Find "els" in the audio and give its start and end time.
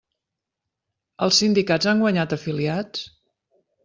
1.25-1.41